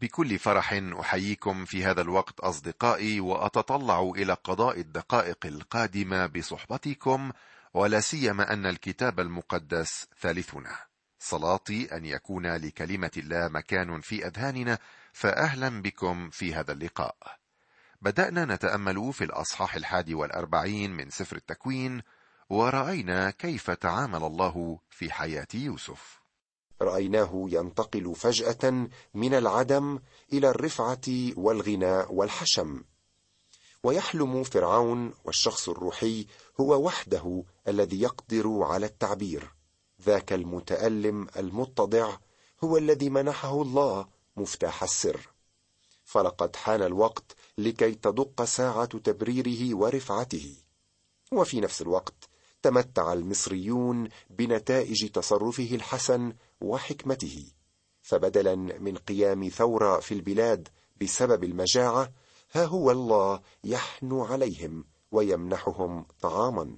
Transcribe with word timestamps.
بكل 0.00 0.38
فرح 0.38 0.72
أحييكم 1.00 1.64
في 1.64 1.84
هذا 1.84 2.00
الوقت 2.00 2.40
أصدقائي 2.40 3.20
وأتطلع 3.20 4.12
إلى 4.16 4.32
قضاء 4.32 4.80
الدقائق 4.80 5.46
القادمة 5.46 6.26
بصحبتكم 6.26 7.32
ولا 7.74 8.00
سيما 8.00 8.52
أن 8.52 8.66
الكتاب 8.66 9.20
المقدس 9.20 10.06
ثالثنا. 10.20 10.76
صلاتي 11.18 11.96
أن 11.96 12.04
يكون 12.04 12.46
لكلمة 12.46 13.10
الله 13.16 13.48
مكان 13.48 14.00
في 14.00 14.26
أذهاننا 14.26 14.78
فأهلا 15.12 15.82
بكم 15.82 16.30
في 16.30 16.54
هذا 16.54 16.72
اللقاء. 16.72 17.16
بدأنا 18.02 18.44
نتأمل 18.44 19.12
في 19.12 19.24
الأصحاح 19.24 19.74
الحادي 19.74 20.14
والأربعين 20.14 20.90
من 20.90 21.10
سفر 21.10 21.36
التكوين 21.36 22.02
ورأينا 22.50 23.30
كيف 23.30 23.70
تعامل 23.70 24.24
الله 24.24 24.78
في 24.90 25.12
حياة 25.12 25.48
يوسف. 25.54 26.25
رأيناه 26.82 27.46
ينتقل 27.48 28.14
فجأة 28.14 28.88
من 29.14 29.34
العدم 29.34 29.98
إلى 30.32 30.50
الرفعة 30.50 31.06
والغنى 31.36 32.04
والحشم. 32.10 32.82
ويحلم 33.82 34.42
فرعون 34.42 35.12
والشخص 35.24 35.68
الروحي 35.68 36.26
هو 36.60 36.84
وحده 36.86 37.44
الذي 37.68 38.00
يقدر 38.00 38.62
على 38.62 38.86
التعبير. 38.86 39.52
ذاك 40.02 40.32
المتألم 40.32 41.26
المتضع 41.36 42.16
هو 42.64 42.76
الذي 42.76 43.10
منحه 43.10 43.62
الله 43.62 44.08
مفتاح 44.36 44.82
السر. 44.82 45.28
فلقد 46.04 46.56
حان 46.56 46.82
الوقت 46.82 47.36
لكي 47.58 47.94
تدق 47.94 48.44
ساعة 48.44 48.84
تبريره 48.84 49.76
ورفعته. 49.76 50.56
وفي 51.32 51.60
نفس 51.60 51.82
الوقت 51.82 52.28
تمتع 52.62 53.12
المصريون 53.12 54.08
بنتائج 54.30 55.10
تصرفه 55.10 55.68
الحسن 55.72 56.32
وحكمته 56.60 57.46
فبدلا 58.02 58.54
من 58.54 58.96
قيام 58.96 59.48
ثورة 59.48 60.00
في 60.00 60.14
البلاد 60.14 60.68
بسبب 61.00 61.44
المجاعة 61.44 62.12
ها 62.52 62.64
هو 62.64 62.90
الله 62.90 63.40
يحنو 63.64 64.24
عليهم 64.24 64.84
ويمنحهم 65.12 66.06
طعاما. 66.20 66.76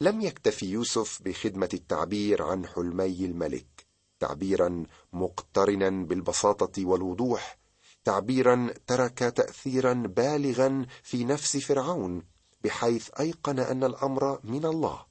لم 0.00 0.20
يكتفي 0.20 0.66
يوسف 0.66 1.22
بخدمة 1.22 1.68
التعبير 1.74 2.42
عن 2.42 2.66
حلمي 2.66 3.24
الملك 3.24 3.86
تعبيرا 4.20 4.86
مقترنا 5.12 5.90
بالبساطة 5.90 6.86
والوضوح 6.86 7.58
تعبيرا 8.04 8.74
ترك 8.86 9.18
تاثيرا 9.18 9.92
بالغا 9.92 10.86
في 11.02 11.24
نفس 11.24 11.56
فرعون 11.56 12.22
بحيث 12.64 13.10
أيقن 13.20 13.58
أن 13.58 13.84
الأمر 13.84 14.40
من 14.44 14.64
الله. 14.64 15.06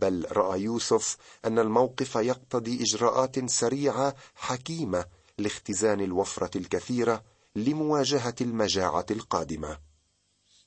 بل 0.00 0.26
رأى 0.32 0.60
يوسف 0.60 1.16
أن 1.44 1.58
الموقف 1.58 2.16
يقتضي 2.16 2.82
إجراءات 2.82 3.50
سريعة 3.50 4.14
حكيمة 4.34 5.04
لاختزان 5.38 6.00
الوفرة 6.00 6.58
الكثيرة 6.58 7.22
لمواجهة 7.56 8.34
المجاعة 8.40 9.06
القادمة. 9.10 9.78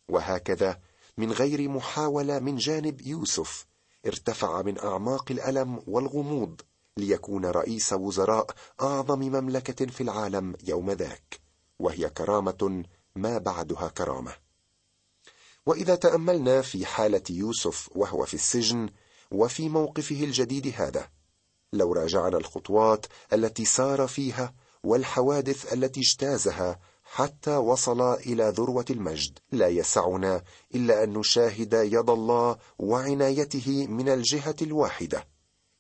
وهكذا 0.10 0.80
من 1.18 1.32
غير 1.32 1.70
محاولة 1.70 2.40
من 2.40 2.56
جانب 2.56 3.02
يوسف 3.02 3.66
ارتفع 4.06 4.62
من 4.62 4.80
أعماق 4.80 5.32
الألم 5.32 5.84
والغموض 5.88 6.62
ليكون 6.98 7.46
رئيس 7.46 7.94
وزراء 7.94 8.48
أعظم 8.82 9.20
مملكة 9.20 9.86
في 9.86 10.02
العالم 10.02 10.56
يوم 10.64 10.92
ذاك 10.92 11.40
وهي 11.80 12.10
كرامة 12.10 12.84
ما 13.16 13.38
بعدها 13.38 13.88
كرامة. 13.88 14.34
وإذا 15.66 15.96
تأملنا 15.96 16.62
في 16.62 16.86
حالة 16.86 17.24
يوسف 17.30 17.90
وهو 17.96 18.26
في 18.26 18.34
السجن 18.34 18.90
وفي 19.32 19.70
موقفه 19.70 20.24
الجديد 20.24 20.74
هذا. 20.76 21.10
لو 21.74 21.94
راجعنا 21.94 22.38
الخطوات 22.38 23.06
التي 23.34 23.66
سار 23.66 24.08
فيها 24.08 24.54
والحوادث 24.84 25.74
التي 25.74 26.00
اجتازها 26.00 26.80
حتى 27.04 27.56
وصل 27.56 28.14
إلى 28.14 28.50
ذروة 28.50 28.86
المجد 28.90 29.40
لا 29.52 29.68
يسعنا 29.68 30.44
إلا 30.76 31.04
أن 31.04 31.14
نشاهد 31.14 31.74
يد 31.74 32.10
الله 32.10 32.58
وعنايته 32.80 33.88
من 33.88 34.10
الجهة 34.10 34.56
الواحدة. 34.62 35.28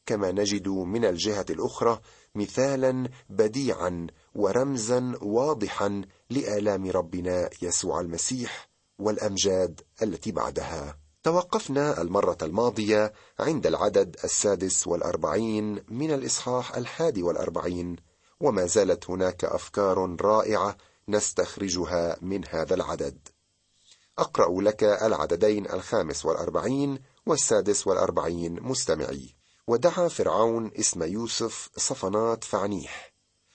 كما 0.05 0.31
نجد 0.31 0.67
من 0.67 1.05
الجهة 1.05 1.45
الأخرى 1.49 1.99
مثالا 2.35 3.09
بديعا 3.29 4.07
ورمزا 4.35 5.17
واضحا 5.21 6.01
لآلام 6.29 6.91
ربنا 6.91 7.49
يسوع 7.61 7.99
المسيح 7.99 8.69
والأمجاد 8.99 9.81
التي 10.01 10.31
بعدها. 10.31 11.08
توقفنا 11.23 12.01
المرة 12.01 12.37
الماضية 12.41 13.13
عند 13.39 13.67
العدد 13.67 14.17
السادس 14.23 14.87
والأربعين 14.87 15.83
من 15.87 16.11
الإصحاح 16.11 16.75
الحادي 16.77 17.23
والأربعين 17.23 17.95
وما 18.39 18.65
زالت 18.65 19.09
هناك 19.09 19.43
أفكار 19.45 20.17
رائعة 20.21 20.77
نستخرجها 21.09 22.17
من 22.21 22.47
هذا 22.49 22.73
العدد. 22.75 23.27
أقرأ 24.17 24.61
لك 24.61 24.83
العددين 24.83 25.71
الخامس 25.71 26.25
والأربعين 26.25 26.99
والسادس 27.25 27.87
والأربعين 27.87 28.63
مستمعي. 28.63 29.35
ودعا 29.67 30.07
فرعون 30.07 30.71
اسم 30.79 31.03
يوسف 31.03 31.69
صفنات 31.77 32.43
فعنيح 32.43 33.13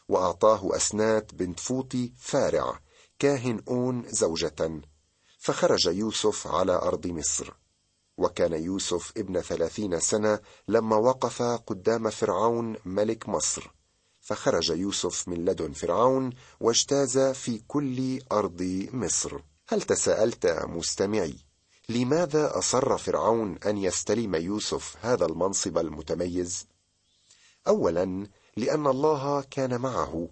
وأعطاه 0.09 0.77
أسنات 0.77 1.35
بنت 1.35 1.61
فوطي 1.61 2.13
فارع 2.19 2.81
كاهن 3.19 3.63
أون 3.69 4.05
زوجة. 4.09 4.81
فخرج 5.45 5.87
يوسف 5.87 6.47
على 6.47 6.73
أرض 6.73 7.07
مصر 7.07 7.53
وكان 8.17 8.53
يوسف 8.53 9.13
ابن 9.17 9.41
ثلاثين 9.41 10.01
سنة 10.01 10.39
لما 10.69 10.97
وقف 10.97 11.43
قدام 11.43 12.11
فرعون 12.11 12.77
ملك 12.85 13.29
مصر. 13.29 13.71
فخرج 14.21 14.71
يوسف 14.71 15.29
من 15.29 15.45
لدن 15.45 15.73
فرعون 15.73 16.31
واجتاز 16.61 17.19
في 17.19 17.61
كل 17.69 18.21
أرض 18.33 18.89
مصر. 18.93 19.41
هل 19.69 19.83
تساءلت 19.83 20.47
مستمعي 20.47 21.37
لماذا 21.89 22.59
أصر 22.59 22.99
فرعون 22.99 23.59
أن 23.67 23.79
يستلم 23.79 24.35
يوسف 24.35 24.97
هذا 25.01 25.27
المنصب 25.27 25.79
المتميز؟ 25.79 26.67
اولا 27.69 28.27
لأن 28.57 28.87
الله 28.87 29.45
كان 29.51 29.81
معه. 29.81 30.29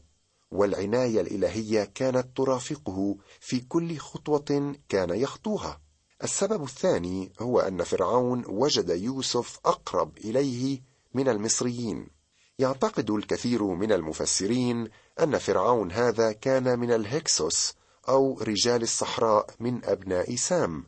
والعناية 0.53 1.21
الإلهية 1.21 1.85
كانت 1.95 2.37
ترافقه 2.37 3.17
في 3.41 3.61
كل 3.61 3.97
خطوة 3.99 4.75
كان 4.89 5.11
يخطوها. 5.11 5.81
السبب 6.25 6.63
الثاني 6.63 7.33
هو 7.41 7.61
أن 7.61 7.83
فرعون 7.83 8.45
وجد 8.47 8.91
يوسف 8.91 9.61
أقرب 9.65 10.19
إليه 10.19 10.81
من 11.15 11.29
المصريين. 11.29 12.07
يعتقد 12.59 13.11
الكثير 13.11 13.65
من 13.65 13.93
المفسرين 13.93 14.89
أن 15.21 15.39
فرعون 15.39 15.93
هذا 15.93 16.33
كان 16.33 16.79
من 16.79 16.93
الهكسوس 16.93 17.75
أو 18.09 18.39
رجال 18.43 18.83
الصحراء 18.83 19.47
من 19.61 19.85
أبناء 19.85 20.35
سام 20.35 20.85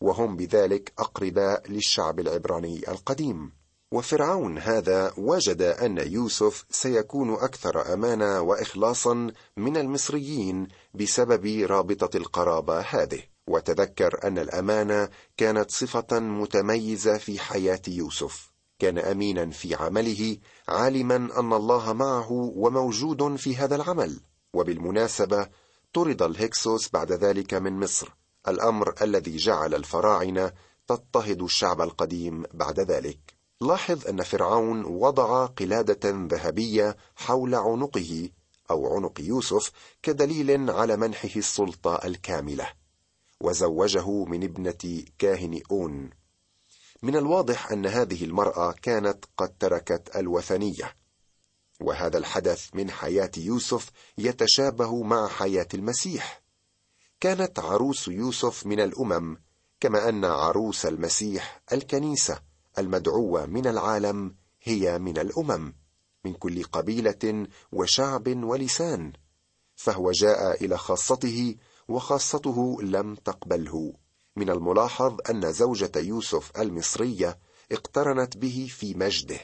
وهم 0.00 0.36
بذلك 0.36 0.92
أقرباء 0.98 1.70
للشعب 1.70 2.20
العبراني 2.20 2.88
القديم. 2.88 3.52
وفرعون 3.94 4.58
هذا 4.58 5.12
وجد 5.16 5.62
أن 5.62 5.98
يوسف 5.98 6.64
سيكون 6.70 7.34
أكثر 7.34 7.92
أمانة 7.94 8.40
واخلاصا 8.40 9.32
من 9.56 9.76
المصريين 9.76 10.68
بسبب 10.94 11.46
رابطة 11.46 12.16
القرابة 12.16 12.80
هذه. 12.80 13.22
وتذكر 13.46 14.18
أن 14.24 14.38
الأمانة 14.38 15.08
كانت 15.36 15.70
صفة 15.70 16.18
متميزة 16.18 17.18
في 17.18 17.38
حياة 17.38 17.80
يوسف. 17.88 18.50
كان 18.78 18.98
امينا 18.98 19.50
في 19.50 19.74
عمله 19.74 20.36
عالما 20.68 21.16
أن 21.16 21.52
الله 21.52 21.92
معه 21.92 22.32
وموجود 22.32 23.36
في 23.36 23.56
هذا 23.56 23.76
العمل. 23.76 24.20
وبالمناسبة 24.54 25.48
طرد 25.92 26.22
الهكسوس 26.22 26.90
بعد 26.92 27.12
ذلك 27.12 27.54
من 27.54 27.80
مصر. 27.80 28.08
الأمر 28.48 28.94
الذي 29.02 29.36
جعل 29.36 29.74
الفراعنة 29.74 30.52
تضطهد 30.86 31.42
الشعب 31.42 31.80
القديم 31.80 32.42
بعد 32.54 32.80
ذلك. 32.80 33.33
لاحظ 33.64 34.08
أن 34.08 34.22
فرعون 34.22 34.84
وضع 34.84 35.46
قلادة 35.46 36.10
ذهبية 36.30 36.96
حول 37.16 37.54
عنقه 37.54 38.30
أو 38.70 38.96
عنق 38.96 39.20
يوسف 39.20 39.70
كدليل 40.02 40.70
على 40.70 40.96
منحه 40.96 41.30
السلطة 41.36 41.94
الكاملة 42.04 42.68
وزوجه 43.40 44.24
من 44.24 44.44
ابنة 44.44 45.04
كاهن 45.18 45.60
أون. 45.70 46.10
من 47.02 47.16
الواضح 47.16 47.72
أن 47.72 47.86
هذه 47.86 48.24
المرأة 48.24 48.72
كانت 48.82 49.24
قد 49.36 49.54
تركت 49.58 50.16
الوثنية 50.16 50.94
وهذا 51.80 52.18
الحدث 52.18 52.68
من 52.74 52.90
حياة 52.90 53.30
يوسف 53.36 53.90
يتشابه 54.18 55.02
مع 55.02 55.28
حياة 55.28 55.68
المسيح. 55.74 56.42
كانت 57.20 57.58
عروس 57.58 58.08
يوسف 58.08 58.66
من 58.66 58.80
الأمم 58.80 59.36
كما 59.80 60.08
أن 60.08 60.24
عروس 60.24 60.86
المسيح 60.86 61.62
الكنيسة. 61.72 62.53
المدعوة 62.78 63.46
من 63.46 63.66
العالم 63.66 64.34
هي 64.62 64.98
من 64.98 65.18
الأمم 65.18 65.74
من 66.24 66.32
كل 66.32 66.62
قبيلة 66.62 67.46
وشعب 67.72 68.44
ولسان 68.44 69.12
فهو 69.76 70.10
جاء 70.10 70.64
إلى 70.64 70.78
خاصته 70.78 71.56
وخاصته 71.88 72.82
لم 72.82 73.14
تقبله. 73.14 73.94
من 74.36 74.50
الملاحظ 74.50 75.16
أن 75.30 75.52
زوجة 75.52 75.92
يوسف 75.96 76.60
المصرية 76.60 77.38
اقترنت 77.72 78.36
به 78.36 78.68
في 78.70 78.94
مجده 78.94 79.40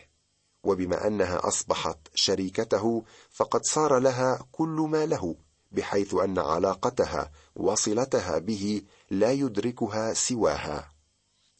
وبما 0.65 1.07
أنها 1.07 1.49
أصبحت 1.49 1.99
شريكته 2.15 3.05
فقد 3.31 3.65
صار 3.65 3.99
لها 3.99 4.47
كل 4.53 4.87
ما 4.91 5.07
له 5.07 5.37
بحيث 5.73 6.15
أن 6.15 6.39
علاقتها 6.39 7.31
وصلتها 7.57 8.39
به 8.39 8.83
لا 9.11 9.33
يدركها 9.33 10.15
سواها. 10.15 10.93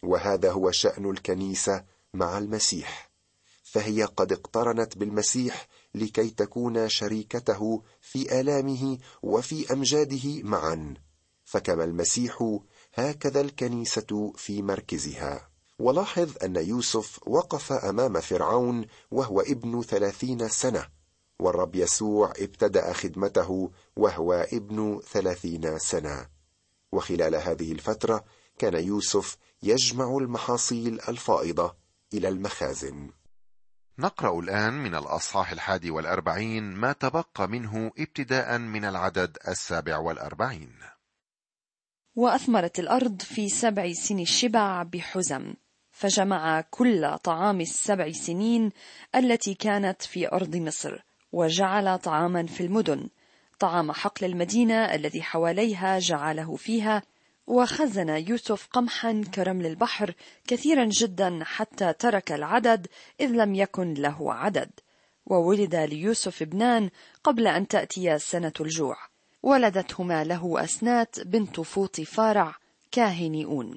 وهذا 0.03 0.53
هو 0.53 0.71
شأن 0.71 1.11
الكنيسة 1.11 1.85
مع 2.15 2.39
المسيح 2.39 3.11
فهي 3.63 4.05
قد 4.05 4.33
اقترنت 4.33 4.99
بالمسيح 4.99 5.69
لكي 5.95 6.31
تكون 6.31 6.89
شريكته 6.89 7.83
في 8.01 8.41
آلامه 8.41 8.99
وفي 9.23 9.73
أمجاده 9.73 10.43
معا 10.43 10.95
فكما 11.45 11.85
المسيح 11.85 12.59
هكذا 12.95 13.41
الكنيسة 13.41 14.33
في 14.37 14.63
مركزها. 14.63 15.51
ولاحظ 15.79 16.31
أن 16.45 16.57
يوسف 16.57 17.29
وقف 17.29 17.73
أمام 17.73 18.21
فرعون 18.21 18.87
وهو 19.11 19.41
ابن 19.41 19.83
ثلاثين 19.83 20.49
سنة 20.49 20.87
والرب 21.39 21.77
يسوع 21.77 22.33
ابتدأ 22.39 22.93
خدمته 22.93 23.71
وهو 23.97 24.33
ابن 24.33 25.01
ثلاثين 25.13 25.79
سنة. 25.79 26.27
وخلال 26.93 27.35
هذه 27.35 27.73
الفترة 27.73 28.25
كان 28.61 28.85
يوسف 28.85 29.37
يجمع 29.63 30.17
المحاصيل 30.17 31.01
الفائضة 31.09 31.77
إلى 32.15 32.29
المخازن. 32.29 33.11
نقرأ 33.99 34.41
الآن 34.41 34.73
من 34.73 34.95
الأصحاح 34.95 35.51
الحادي 35.51 35.91
والأربعين 35.91 36.63
ما 36.63 36.93
تبقى 36.93 37.49
منه 37.49 37.91
ابتداء 37.99 38.59
من 38.59 38.85
العدد 38.85 39.39
السابع 39.49 39.99
والأربعين. 39.99 40.73
وأثمرت 42.15 42.79
الأرض 42.79 43.23
في 43.23 43.49
سبع 43.49 43.93
سنين 43.93 44.23
الشبع 44.23 44.83
بحزم 44.83 45.55
فجمع 45.91 46.61
كل 46.61 47.19
طعام 47.19 47.61
السبع 47.61 48.13
سنين 48.13 48.71
التي 49.15 49.55
كانت 49.55 50.03
في 50.03 50.33
أرض 50.33 50.57
مصر 50.57 51.03
وجعل 51.33 51.99
طعاما 51.99 52.47
في 52.47 52.61
المدن 52.63 53.09
طعام 53.59 53.93
حقل 53.93 54.27
المدينة 54.27 54.75
الذي 54.75 55.23
حواليها 55.23 55.99
جعله 55.99 56.57
فيها 56.57 57.03
وخزن 57.51 58.09
يوسف 58.09 58.69
قمحا 58.73 59.25
كرمل 59.35 59.67
البحر 59.67 60.15
كثيرا 60.47 60.85
جدا 60.85 61.41
حتى 61.45 61.93
ترك 61.93 62.33
العدد 62.33 62.87
إذ 63.21 63.27
لم 63.27 63.55
يكن 63.55 63.95
له 63.95 64.35
عدد. 64.35 64.71
وولد 65.27 65.75
ليوسف 65.75 66.43
ابنان 66.43 66.91
قبل 67.25 67.47
أن 67.47 67.69
تأتي 67.69 68.19
سنة 68.19 68.53
الجوع. 68.61 68.97
ولدتهما 69.43 70.25
له 70.25 70.65
أسنات 70.65 71.21
بنت 71.21 71.61
فوط 71.61 72.01
فارع 72.01 72.55
كاهن 72.93 73.45
أون. 73.45 73.77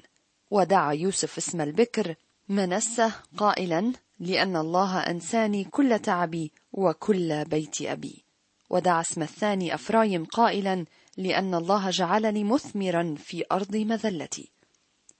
ودعا 0.50 0.92
يوسف 0.92 1.38
اسم 1.38 1.60
البكر 1.60 2.14
منسة 2.48 3.12
قائلا 3.36 3.92
لأن 4.20 4.56
الله 4.56 4.98
أنساني 4.98 5.64
كل 5.64 5.98
تعبي 5.98 6.52
وكل 6.72 7.44
بيت 7.44 7.82
أبي. 7.82 8.24
ودعا 8.70 9.00
اسم 9.00 9.22
الثاني 9.22 9.74
أفرايم 9.74 10.24
قائلا 10.24 10.84
لأن 11.16 11.54
الله 11.54 11.90
جعلني 11.90 12.44
مثمرا 12.44 13.14
في 13.18 13.44
أرض 13.52 13.76
مذلتي. 13.76 14.50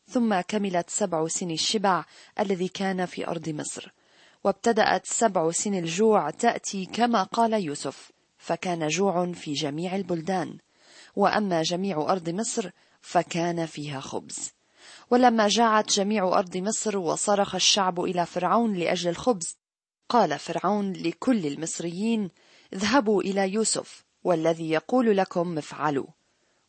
ثم 0.08 0.40
كملت 0.40 0.90
سبع 0.90 1.28
سن 1.28 1.50
الشبع 1.50 2.04
الذي 2.40 2.68
كان 2.68 3.06
في 3.06 3.28
أرض 3.28 3.48
مصر. 3.48 3.92
وابتدأت 4.44 5.06
سبع 5.06 5.50
سن 5.50 5.74
الجوع 5.74 6.30
تأتي 6.30 6.86
كما 6.86 7.22
قال 7.22 7.52
يوسف 7.64 8.12
فكان 8.38 8.88
جوع 8.88 9.32
في 9.32 9.52
جميع 9.52 9.96
البلدان. 9.96 10.58
وأما 11.16 11.62
جميع 11.62 11.96
أرض 11.96 12.28
مصر 12.28 12.70
فكان 13.00 13.66
فيها 13.66 14.00
خبز. 14.00 14.52
ولما 15.10 15.48
جاعت 15.48 15.92
جميع 15.92 16.38
أرض 16.38 16.56
مصر 16.56 16.98
وصرخ 16.98 17.54
الشعب 17.54 18.00
إلى 18.00 18.26
فرعون 18.26 18.74
لأجل 18.74 19.10
الخبز 19.10 19.56
قال 20.08 20.38
فرعون 20.38 20.92
لكل 20.92 21.46
المصريين 21.46 22.30
اذهبوا 22.72 23.22
إلى 23.22 23.52
يوسف 23.52 24.03
والذي 24.24 24.70
يقول 24.70 25.16
لكم 25.16 25.58
افعلوا. 25.58 26.06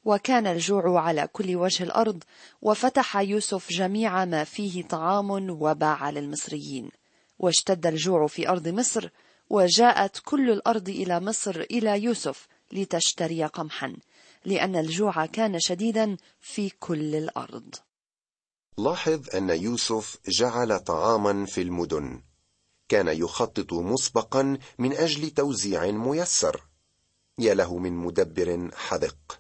وكان 0.04 0.48
الجوع 0.48 1.02
على 1.02 1.28
كل 1.34 1.56
وجه 1.56 1.84
الأرض 1.84 2.24
وفتح 2.62 3.18
يوسف 3.18 3.70
جميع 3.70 4.26
ما 4.26 4.44
فيه 4.44 4.84
طعام 4.84 5.50
وباع 5.50 6.10
للمصريين. 6.10 6.92
واشتد 7.40 7.88
الجوع 7.88 8.28
في 8.28 8.50
أرض 8.50 8.68
مصر 8.68 9.10
وجاءت 9.50 10.22
كل 10.26 10.50
الأرض 10.50 10.90
إلى 10.90 11.20
مصر 11.20 11.62
إلى 11.62 12.04
يوسف 12.04 12.48
لتشتري 12.72 13.46
قمحا 13.46 13.98
لأن 14.46 14.76
الجوع 14.76 15.26
كان 15.26 15.60
شديدا 15.60 16.18
في 16.42 16.70
كل 16.70 17.16
الأرض. 17.16 17.76
لاحظ 18.78 19.36
أن 19.36 19.50
يوسف 19.50 20.18
جعل 20.28 20.80
طعاما 20.80 21.46
في 21.46 21.62
المدن. 21.62 22.22
كان 22.90 23.08
يخطط 23.08 23.74
مسبقا 23.74 24.58
من 24.78 24.94
أجل 24.94 25.30
توزيع 25.30 25.92
ميسر. 25.92 26.62
يا 27.40 27.54
له 27.54 27.78
من 27.78 27.94
مدبر 27.94 28.72
حذق. 28.74 29.40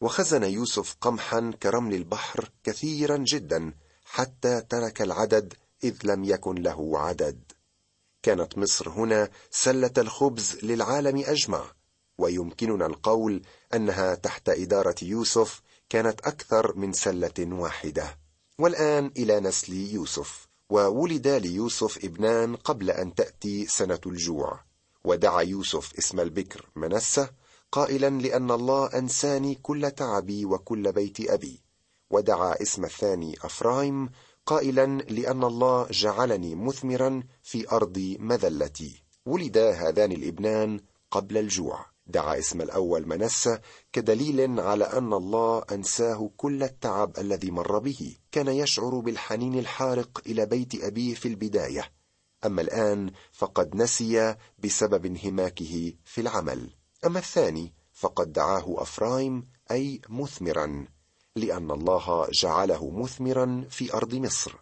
وخزن 0.00 0.42
يوسف 0.42 0.96
قمحا 1.00 1.52
كرمل 1.62 1.94
البحر 1.94 2.50
كثيرا 2.64 3.16
جدا 3.16 3.74
حتى 4.04 4.60
ترك 4.60 5.02
العدد 5.02 5.54
إذ 5.84 5.96
لم 6.04 6.24
يكن 6.24 6.54
له 6.54 6.98
عدد. 6.98 7.52
كانت 8.22 8.58
مصر 8.58 8.88
هنا 8.88 9.28
سلة 9.50 9.90
الخبز 9.98 10.58
للعالم 10.62 11.24
أجمع 11.26 11.64
ويمكننا 12.18 12.86
القول 12.86 13.42
أنها 13.74 14.14
تحت 14.14 14.48
إدارة 14.48 14.94
يوسف 15.02 15.62
كانت 15.88 16.20
أكثر 16.20 16.76
من 16.76 16.92
سلة 16.92 17.34
واحدة. 17.38 18.18
والآن 18.58 19.10
إلى 19.16 19.40
نسل 19.40 19.72
يوسف 19.72 20.48
وولد 20.70 21.28
ليوسف 21.28 22.04
ابنان 22.04 22.56
قبل 22.56 22.90
أن 22.90 23.14
تأتي 23.14 23.66
سنة 23.66 24.00
الجوع. 24.06 24.69
ودعا 25.04 25.42
يوسف 25.42 25.98
اسم 25.98 26.20
البكر 26.20 26.66
منسة 26.76 27.30
قائلا 27.72 28.10
لأن 28.10 28.50
الله 28.50 28.86
أنساني 28.86 29.54
كل 29.54 29.90
تعبي 29.90 30.44
وكل 30.44 30.92
بيت 30.92 31.30
أبي. 31.30 31.62
ودعا 32.10 32.62
اسم 32.62 32.84
الثاني 32.84 33.36
أفرايم 33.44 34.10
قائلا 34.46 34.86
لأن 34.86 35.44
الله 35.44 35.86
جعلني 35.90 36.54
مثمرا 36.54 37.22
في 37.42 37.70
أرض 37.72 38.16
مذلتي. 38.18 39.02
ولد 39.26 39.58
هذان 39.58 40.12
الابنان 40.12 40.80
قبل 41.10 41.38
الجوع. 41.38 41.86
دعا 42.06 42.38
اسم 42.38 42.62
الأول 42.62 43.08
منسة 43.08 43.60
كدليل 43.92 44.60
على 44.60 44.84
أن 44.84 45.12
الله 45.12 45.62
أنساه 45.72 46.30
كل 46.36 46.62
التعب 46.62 47.18
الذي 47.18 47.50
مر 47.50 47.78
به. 47.78 48.16
كان 48.32 48.48
يشعر 48.48 48.98
بالحنين 48.98 49.58
الحارق 49.58 50.22
إلى 50.26 50.46
بيت 50.46 50.84
أبيه 50.84 51.14
في 51.14 51.28
البداية. 51.28 51.99
أما 52.46 52.62
الآن 52.62 53.10
فقد 53.32 53.76
نسي 53.76 54.36
بسبب 54.58 55.06
انهماكه 55.06 55.92
في 56.04 56.20
العمل 56.20 56.70
أما 57.06 57.18
الثاني 57.18 57.74
فقد 57.92 58.32
دعاه 58.32 58.74
أفرايم 58.82 59.48
أي 59.70 60.00
مثمرا 60.08 60.86
لأن 61.36 61.70
الله 61.70 62.28
جعله 62.32 62.90
مثمرا 62.90 63.66
في 63.70 63.94
أرض 63.94 64.14
مصر 64.14 64.52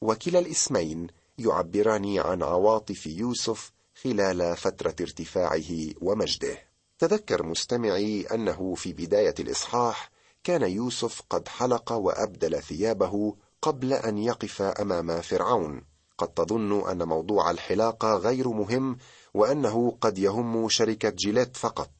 وكلا 0.00 0.38
الاسمين 0.38 1.06
يعبران 1.38 2.18
عن 2.18 2.42
عواطف 2.42 3.06
يوسف 3.06 3.72
خلال 4.02 4.56
فترة 4.56 4.96
ارتفاعه 5.00 5.70
ومجده. 6.00 6.58
تذكر 6.98 7.42
مستمعي 7.42 8.22
أنه 8.22 8.74
في 8.74 8.92
بداية 8.92 9.34
الإصحاح 9.40 10.10
كان 10.44 10.62
يوسف 10.62 11.22
قد 11.30 11.48
حلق 11.48 11.92
وأبدل 11.92 12.62
ثيابه 12.62 13.36
قبل 13.62 13.92
أن 13.92 14.18
يقف 14.18 14.62
أمام 14.62 15.20
فرعون. 15.20 15.84
قد 16.22 16.34
تظن 16.34 16.88
أن 16.90 17.08
موضوع 17.08 17.50
الحلاقة 17.50 18.14
غير 18.16 18.48
مهم 18.48 18.96
وأنه 19.34 19.96
قد 20.00 20.18
يهم 20.18 20.68
شركة 20.68 21.10
جيليت 21.10 21.56
فقط، 21.56 21.90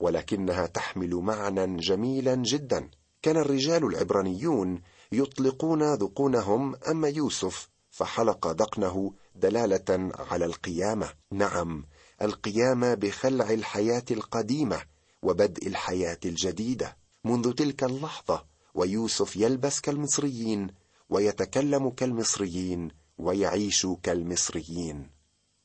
ولكنها 0.00 0.66
تحمل 0.66 1.14
معنى 1.14 1.76
جميلا 1.76 2.34
جدا. 2.34 2.90
كان 3.22 3.36
الرجال 3.36 3.84
العبرانيون 3.84 4.82
يطلقون 5.12 5.94
ذقونهم 5.94 6.76
أما 6.88 7.08
يوسف 7.08 7.68
فحلق 7.90 8.52
دقنه 8.52 9.12
دلالة 9.34 10.10
على 10.30 10.44
القيامة 10.44 11.08
نعم 11.32 11.84
القيامه 12.22 12.94
بخلع 12.94 13.50
الحياة 13.50 14.04
القديمة 14.10 14.82
وبدء 15.22 15.66
الحياة 15.66 16.18
الجديدة 16.24 16.96
منذ 17.24 17.52
تلك 17.52 17.84
اللحظة 17.84 18.44
ويوسف 18.74 19.36
يلبس 19.36 19.80
كالمصريين 19.80 20.68
ويتكلم 21.10 21.90
كالمصريين 21.90 22.90
ويعيش 23.18 23.86
كالمصريين. 24.02 25.10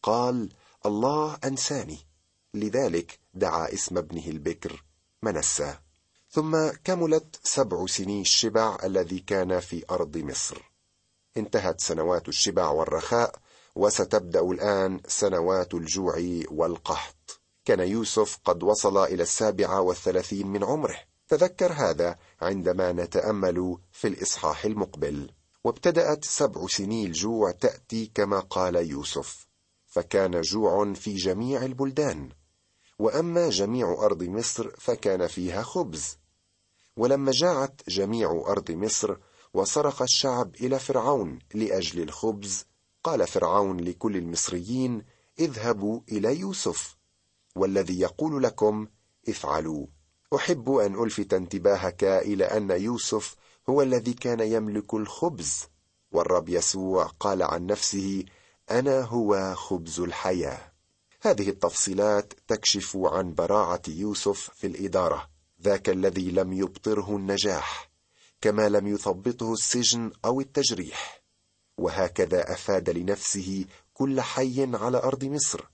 قال 0.03 0.50
الله 0.86 1.38
أنساني 1.43 2.00
لذلك 2.53 3.20
دعا 3.34 3.74
اسم 3.74 3.98
ابنه 3.98 4.27
البكر 4.27 4.84
منسى. 5.24 5.77
ثم 6.29 6.70
كملت 6.84 7.39
سبع 7.43 7.86
سنين 7.86 8.22
الشبع 8.22 8.77
الذي 8.84 9.20
كان 9.20 9.60
في 9.60 9.86
أرض 9.91 10.17
مصر. 10.17 10.72
انتهت 11.38 11.81
سنوات 11.81 12.27
الشبع 12.27 12.70
والرخاء 12.70 13.36
وستبدأ 13.75 14.41
الآن 14.41 15.01
سنوات 15.08 15.74
الجوع 15.74 16.41
والقحط. 16.51 17.41
كان 17.65 17.79
يوسف 17.79 18.38
قد 18.46 18.63
وصل 18.63 18.98
إلى 18.98 19.24
السابعة 19.24 19.81
والثلاثين 19.81 20.48
من 20.48 20.63
عمره. 20.63 20.98
تذكر 21.27 21.72
هذا 21.74 22.17
عندما 22.41 22.91
نتأمل 22.91 23.77
في 23.91 24.08
الإصحاح 24.08 24.65
المقبل. 24.65 25.31
وابتدأت 25.63 26.25
سبع 26.25 26.68
سني 26.68 27.06
الجوع 27.06 27.51
تأتي 27.51 28.12
كما 28.15 28.39
قال 28.39 28.75
يوسف 28.75 29.48
فكان 29.88 30.41
جوع 30.41 30.94
في 30.94 31.15
جميع 31.15 31.65
البلدان. 31.65 32.30
وأما 33.00 33.50
جميع 33.50 33.94
أرض 34.00 34.24
مصر 34.24 34.70
فكان 34.77 35.27
فيها 35.27 35.62
خبز. 35.63 36.18
ولما 36.98 37.32
جاعت 37.32 37.82
جميع 37.88 38.44
أرض 38.48 38.72
مصر 38.72 39.18
وصرخ 39.53 40.01
الشعب 40.01 40.56
إلى 40.56 40.80
فرعون 40.80 41.39
لأجل 41.53 42.01
الخبز 42.01 42.65
قال 43.03 43.27
فرعون 43.27 43.80
لكل 43.80 44.18
المصريين 44.18 45.06
اذهبوا 45.39 46.01
إلى 46.12 46.39
يوسف 46.39 46.98
والذي 47.56 48.00
يقول 48.00 48.44
لكم 48.44 48.88
افعلوا 49.30 49.88
أحب 50.36 50.70
أن 50.72 51.03
ألفت 51.03 51.34
انتباهك 51.34 52.03
إلى 52.03 52.46
أن 52.46 52.72
يوسف 52.72 53.36
هو 53.70 53.82
الذي 53.82 54.13
كان 54.13 54.39
يملك 54.39 54.94
الخبز. 54.94 55.68
والرب 56.12 56.50
يسوع 56.50 57.06
قال 57.06 57.44
عن 57.44 57.65
نفسه 57.65 58.25
أنا 58.72 59.01
هو 59.01 59.56
خبز 59.56 60.00
الحياة. 60.00 60.72
هذه 61.22 61.50
التفصيلات 61.50 62.34
تكشف 62.48 62.98
عن 62.98 63.34
براعة 63.34 63.82
يوسف 63.88 64.50
في 64.56 64.68
الإدارة. 64.68 65.30
ذاك 65.63 65.89
الذي 65.89 66.32
لم 66.32 66.53
يبطره 66.53 67.15
النجاح 67.15 67.91
كما 68.41 68.70
لم 68.70 68.88
يثبطه 68.88 69.53
السجن 69.53 70.12
أو 70.25 70.41
التجريح. 70.41 71.22
وهكذا 71.77 72.53
أفاد 72.53 72.89
لنفسه 72.89 73.65
كل 73.94 74.22
حي 74.22 74.75
على 74.75 74.98
أرض 74.98 75.24
مصر 75.24 75.70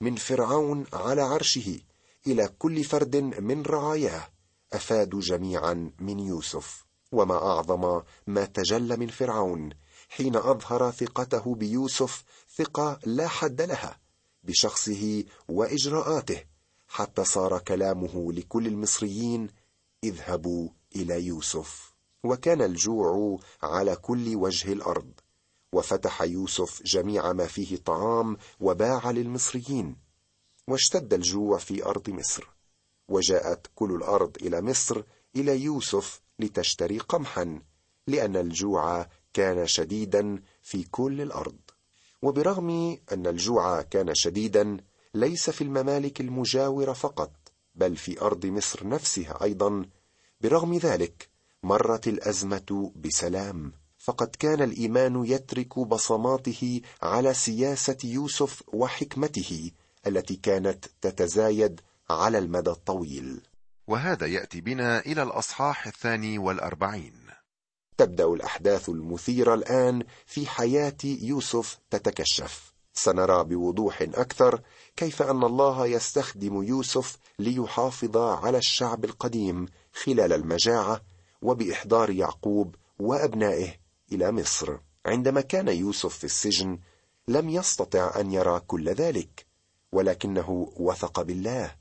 من 0.00 0.16
فرعون 0.16 0.86
على 0.92 1.22
عرشه 1.22 1.80
إلى 2.26 2.48
كل 2.58 2.84
فرد 2.84 3.16
من 3.16 3.62
رعاياه. 3.62 4.28
أفادوا 4.72 5.20
جميعا 5.20 5.90
من 5.98 6.18
يوسف. 6.18 6.89
وما 7.12 7.34
أعظم 7.34 8.02
ما 8.26 8.44
تجلى 8.44 8.96
من 8.96 9.06
فرعون 9.06 9.70
حين 10.08 10.36
أظهر 10.36 10.90
ثقته 10.90 11.54
بيوسف 11.54 12.24
ثقة 12.56 12.98
لا 13.04 13.28
حد 13.28 13.62
لها 13.62 14.00
بشخصه 14.44 15.24
وإجراءاته 15.48 16.44
حتى 16.88 17.24
صار 17.24 17.58
كلامه 17.58 18.32
لكل 18.32 18.66
المصريين 18.66 19.48
اذهبوا 20.04 20.68
إلى 20.96 21.26
يوسف. 21.26 21.90
وكان 22.24 22.62
الجوع 22.62 23.38
على 23.62 23.96
كل 23.96 24.36
وجه 24.36 24.72
الأرض 24.72 25.12
وفتح 25.72 26.22
يوسف 26.22 26.82
جميع 26.82 27.32
ما 27.32 27.46
فيه 27.46 27.76
طعام 27.76 28.36
وباع 28.60 29.10
للمصريين 29.10 29.96
واشتد 30.68 31.14
الجوع 31.14 31.58
في 31.58 31.84
أرض 31.84 32.10
مصر 32.10 32.48
وجاءت 33.08 33.66
كل 33.74 33.94
الأرض 33.94 34.36
إلى 34.42 34.60
مصر 34.60 35.02
إلى 35.36 35.60
يوسف 35.60 36.20
لتشتري 36.38 36.98
قمحا 36.98 37.62
لأن 38.06 38.36
الجوع 38.36 39.06
كان 39.32 39.66
شديدا 39.66 40.42
في 40.62 40.84
كل 40.84 41.20
الأرض. 41.20 41.58
وبرغم 42.22 42.98
أن 43.12 43.26
الجوع 43.26 43.82
كان 43.82 44.14
شديدا 44.14 44.76
ليس 45.14 45.50
في 45.50 45.64
الممالك 45.64 46.20
المجاورة 46.20 46.92
فقط 46.92 47.32
بل 47.74 47.96
في 47.96 48.20
أرض 48.20 48.46
مصر 48.46 48.88
نفسها 48.88 49.42
أيضا. 49.42 49.84
برغم 50.40 50.74
ذلك 50.74 51.28
مرت 51.62 52.08
الأزمة 52.08 52.92
بسلام 52.96 53.72
فقد 53.98 54.28
كان 54.38 54.62
الإيمان 54.62 55.24
يترك 55.24 55.78
بصماته 55.78 56.80
على 57.02 57.34
سياسة 57.34 57.96
يوسف 58.04 58.62
وحكمته 58.68 59.70
التي 60.06 60.36
كانت 60.36 60.84
تتزايد 61.00 61.80
على 62.10 62.38
المدى 62.38 62.70
الطويل. 62.70 63.40
وهذا 63.90 64.26
يأتي 64.26 64.60
بنا 64.60 65.00
إلى 65.00 65.22
الأصحاح 65.22 65.86
الثاني 65.86 66.38
والأربعين. 66.38 67.14
تبدأ 67.98 68.24
الأحداث 68.24 68.88
المثيرة 68.88 69.54
الآن 69.54 70.04
في 70.26 70.46
حياة 70.46 70.96
يوسف 71.04 71.78
تتكشف. 71.90 72.72
سنرى 72.94 73.44
بوضوح 73.44 74.02
أكثر 74.02 74.60
كيف 74.96 75.22
أن 75.22 75.44
الله 75.44 75.86
يستخدم 75.86 76.62
يوسف 76.62 77.18
ليحافظ 77.38 78.16
على 78.16 78.58
الشعب 78.58 79.04
القديم 79.04 79.66
خلال 79.92 80.32
المجاعة 80.32 81.00
وبإحضار 81.42 82.10
يعقوب 82.10 82.74
وأبنائه 82.98 83.74
إلى 84.12 84.32
مصر. 84.32 84.78
عندما 85.06 85.40
كان 85.40 85.68
يوسف 85.68 86.18
في 86.18 86.24
السجن 86.24 86.78
لم 87.28 87.48
يستطع 87.48 88.20
أن 88.20 88.32
يرى 88.32 88.60
كل 88.60 88.88
ذلك 88.88 89.46
ولكنه 89.92 90.72
وثق 90.76 91.22
بالله. 91.22 91.79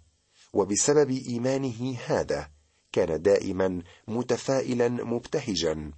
وبسبب 0.53 1.09
إيمانه 1.09 1.97
هذا 2.05 2.49
كان 2.91 3.21
دائما 3.21 3.81
متفائلا 4.07 4.89
مبتهجا 4.89 5.91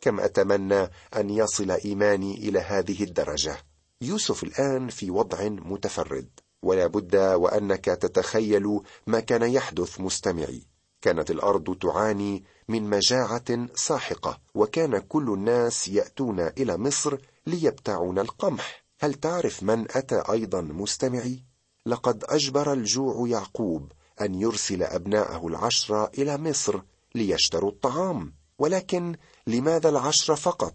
كم 0.00 0.20
أتمنى 0.20 0.90
أن 1.16 1.30
يصل 1.30 1.70
إيماني 1.70 2.34
إلى 2.34 2.58
هذه 2.60 3.02
الدرجة. 3.02 3.56
يوسف 4.00 4.42
الآن 4.42 4.88
في 4.88 5.10
وضع 5.10 5.48
متفرد 5.48 6.28
ولا 6.62 6.86
بد 6.86 7.16
وأنك 7.16 7.84
تتخيل 7.84 8.80
ما 9.06 9.20
كان 9.20 9.42
يحدث 9.42 10.00
مستمعي. 10.00 10.62
كانت 11.02 11.30
الأرض 11.30 11.76
تعاني 11.78 12.44
من 12.68 12.90
مجاعة 12.90 13.68
ساحقة 13.74 14.40
وكان 14.54 14.98
كل 14.98 15.32
الناس 15.32 15.88
يأتون 15.88 16.40
إلى 16.40 16.76
مصر 16.76 17.18
ليبتعون 17.46 18.18
القمح. 18.18 18.84
هل 19.00 19.14
تعرف 19.14 19.62
من 19.62 19.86
أتى 19.90 20.22
أيضا 20.30 20.60
مستمعي؟ 20.60 21.49
لقد 21.90 22.24
أجبر 22.28 22.72
الجوع 22.72 23.28
يعقوب 23.28 23.92
أن 24.20 24.34
يرسل 24.34 24.82
أبناءه 24.82 25.46
العشره 25.46 26.10
إلى 26.18 26.38
مصر 26.38 26.80
ليشتروا 27.14 27.70
الطعام. 27.70 28.34
ولكن 28.58 29.16
لماذا 29.46 29.88
العشره 29.88 30.34
فقط؟ 30.34 30.74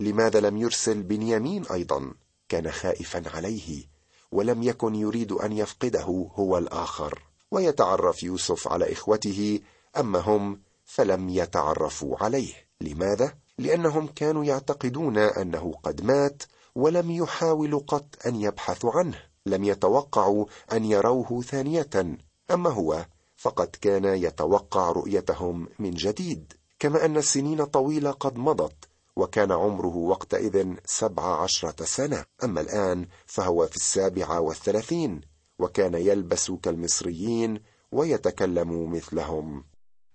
لماذا 0.00 0.40
لم 0.40 0.56
يرسل 0.56 1.02
بنيامين 1.02 1.66
أيضا؟ 1.66 2.14
كان 2.48 2.70
خائفا 2.70 3.22
عليه 3.34 3.84
ولم 4.32 4.62
يكن 4.62 4.94
يريد 4.94 5.32
أن 5.32 5.52
يفقده 5.52 6.28
هو 6.34 6.58
الآخر. 6.58 7.22
ويتعرف 7.50 8.22
يوسف 8.22 8.68
على 8.68 8.92
إخوته 8.92 9.60
أما 9.96 10.18
هم 10.18 10.60
فلم 10.84 11.28
يتعرفوا 11.28 12.16
عليه. 12.24 12.54
لماذا؟ 12.80 13.34
لأنهم 13.58 14.06
كانوا 14.06 14.44
يعتقدون 14.44 15.18
أنه 15.18 15.72
قد 15.82 16.04
مات 16.04 16.42
ولم 16.74 17.10
يحاولوا 17.10 17.80
قط 17.86 18.26
أن 18.26 18.36
يبحثوا 18.36 18.92
عنه. 18.94 19.29
لم 19.50 19.64
يتوقعوا 19.64 20.46
أن 20.72 20.84
يروه 20.84 21.42
ثانية. 21.42 22.18
أما 22.50 22.70
هو 22.70 23.06
فقد 23.36 23.68
كان 23.80 24.04
يتوقع 24.04 24.90
رؤيتهم 24.90 25.68
من 25.78 25.90
جديد 25.90 26.52
كما 26.78 27.04
أن 27.04 27.16
السنين 27.16 27.64
طويلة 27.64 28.10
قد 28.10 28.38
مضت 28.38 28.88
وكان 29.16 29.52
عمره 29.52 29.96
وقتئذ 29.96 30.74
سبع 30.84 31.42
عشرة 31.42 31.84
سنة. 31.84 32.24
أما 32.44 32.60
الآن 32.60 33.06
فهو 33.26 33.66
في 33.66 33.76
السابعة 33.76 34.40
والثلاثين 34.40 35.20
وكان 35.58 35.94
يلبس 35.94 36.50
كالمصريين 36.50 37.60
ويتكلم 37.92 38.92
مثلهم. 38.92 39.64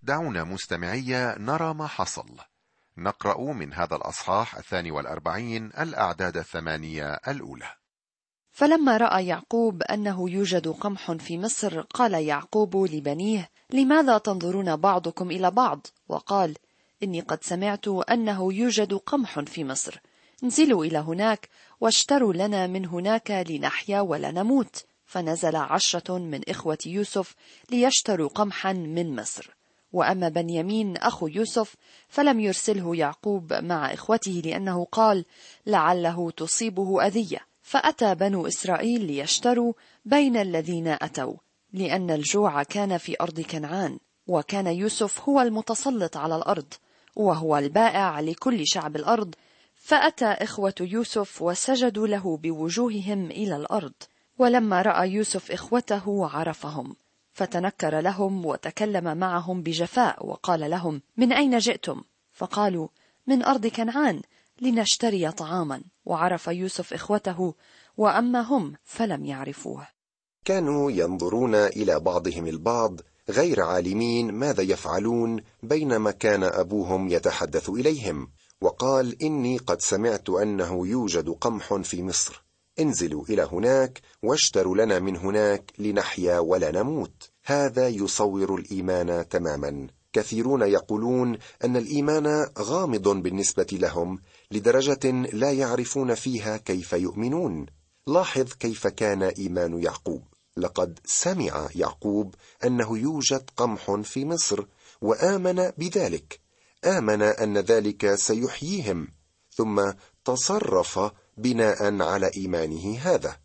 دعونا 0.02 0.44
مستمعي 0.44 1.36
نرى 1.38 1.74
ما 1.74 1.88
حصل. 1.88 2.30
نقرأ 2.98 3.54
من 3.54 3.74
هذا 3.74 3.96
الأصحاح 3.96 4.56
الثاني 4.56 4.92
والأربعين 4.92 5.66
الأعداد 5.66 6.38
الثمانية 6.38 7.14
الأولى. 7.28 7.85
فلما 8.56 8.98
رأى 8.98 9.28
يعقوب 9.28 9.84
أنه 9.84 10.30
يوجد 10.30 10.68
قمح 10.68 11.12
في 11.12 11.38
مصر 11.38 11.82
قال 11.82 12.14
يعقوب 12.14 12.76
لبنيه 12.78 13.50
لماذا 13.70 14.18
تنظرون 14.18 14.76
بعضكم 14.76 15.32
إلى 15.32 15.52
بعض؟ 15.52 15.88
وقال 16.10 16.56
إني 17.04 17.22
قد 17.22 17.44
سمعت 17.44 17.88
أنه 17.88 18.54
يوجد 18.54 18.94
قمح 18.94 19.40
في 19.40 19.64
مصر. 19.64 20.02
انزلوا 20.44 20.86
إلى 20.86 20.98
هناك 20.98 21.50
واشتروا 21.82 22.34
لنا 22.34 22.68
من 22.68 22.86
هناك 22.86 23.46
لنحيا 23.50 24.02
ولا 24.02 24.32
نموت 24.32 24.86
فنزل 25.06 25.56
عشرة 25.56 26.18
من 26.18 26.42
إخوة 26.50 26.78
يوسف 26.86 27.36
ليشتروا 27.72 28.30
قمحا 28.30 28.74
من 28.74 29.16
مصر. 29.16 29.56
وأما 29.94 30.30
بنيامين 30.30 30.98
أخو 30.98 31.28
يوسف 31.28 31.76
فلم 32.10 32.40
يرسله 32.40 32.96
يعقوب 32.96 33.54
مع 33.54 33.94
إخوته 33.94 34.42
لأنه 34.46 34.86
قال 34.92 35.26
لعله 35.66 36.32
تصيبه 36.32 37.08
أذية. 37.08 37.55
فأتى 37.66 38.16
بنو 38.16 38.48
إسرائيل 38.48 39.06
ليشتروا 39.06 39.74
بين 40.06 40.38
الذين 40.38 40.88
أتوا 40.88 41.34
لأن 41.74 42.12
الجوع 42.12 42.64
كان 42.64 42.98
في 42.98 43.16
أرض 43.22 43.42
كنعان 43.42 44.00
وكان 44.28 44.68
يوسف 44.68 45.30
هو 45.30 45.42
المتسلط 45.42 46.18
على 46.18 46.36
الأرض 46.36 46.74
وهو 47.16 47.58
البائع 47.58 48.20
لكل 48.20 48.68
شعب 48.68 48.96
الأرض 48.96 49.36
فأتى 49.76 50.26
إخوة 50.26 50.74
يوسف 50.82 51.42
وسجدوا 51.42 52.08
له 52.08 52.38
بوجوههم 52.38 53.26
إلى 53.26 53.56
الأرض. 53.56 53.94
ولما 54.38 54.82
رأى 54.82 55.10
يوسف 55.12 55.52
إخوته 55.52 56.28
عرفهم 56.28 56.96
فتنكر 57.34 58.00
لهم 58.00 58.46
وتكلم 58.46 59.18
معهم 59.18 59.62
بجفاء 59.62 60.26
وقال 60.26 60.70
لهم 60.70 61.02
من 61.18 61.34
أين 61.34 61.58
جئتم؟ 61.58 62.04
فقالوا 62.34 62.88
من 63.28 63.44
أرض 63.44 63.68
كنعان 63.68 64.22
لنشتري 64.62 65.32
طعاما. 65.32 65.84
وعرف 66.06 66.48
يوسف 66.48 66.94
إخوته 66.94 67.54
وأما 67.98 68.42
هم 68.42 68.74
فلم 68.84 69.26
يعرفوه. 69.26 69.88
كانوا 70.46 70.92
ينظرون 70.92 71.56
إلى 71.56 72.00
بعضهم 72.00 72.48
البعض 72.48 73.02
غير 73.30 73.62
عالمين 73.62 74.32
ماذا 74.32 74.64
يفعلون 74.64 75.42
بينما 75.64 76.12
كان 76.12 76.44
أبوهم 76.44 77.10
يتحدث 77.10 77.70
إليهم 77.70 78.30
وقال 78.62 79.24
إني 79.24 79.58
قد 79.58 79.82
سمعت 79.82 80.30
أنه 80.30 80.88
يوجد 80.88 81.30
قمح 81.30 81.74
في 81.74 82.04
مصر. 82.04 82.46
انزلوا 82.80 83.26
إلى 83.30 83.50
هناك 83.52 84.02
واشتروا 84.24 84.78
لنا 84.78 85.00
من 85.00 85.18
هناك 85.18 85.72
لنحيا 85.80 86.40
ولا 86.40 86.72
نموت. 86.72 87.30
هذا 87.46 87.88
يصور 87.88 88.56
الإيمان 88.56 89.30
تماما. 89.30 89.88
كثيرون 90.16 90.62
يقولون 90.62 91.38
أن 91.64 91.78
الإيمان 91.78 92.48
غامض 92.60 93.08
بالنسبة 93.08 93.68
لهم 93.72 94.20
لدرجة 94.52 95.12
لا 95.12 95.52
يعرفون 95.52 96.16
فيها 96.16 96.58
كيف 96.58 96.94
يؤمنون. 96.94 97.66
لاحظ 98.08 98.54
كيف 98.54 98.88
كان 98.88 99.24
إيمان 99.24 99.84
يعقوب. 99.84 100.24
لقد 100.58 101.00
سمع 101.06 101.68
يعقوب 101.76 102.36
أنه 102.64 102.98
يوجد 102.98 103.50
قمح 103.58 103.92
في 104.04 104.26
مصر 104.26 104.66
وآمن 105.02 105.72
بذلك. 105.78 106.40
آمن 106.86 107.22
أن 107.22 107.58
ذلك 107.58 108.16
سيحييهم 108.16 109.08
ثم 109.52 109.92
تصرف 110.26 111.00
بناء 111.38 112.02
على 112.02 112.32
إيمانه 112.38 112.98
هذا. 113.00 113.38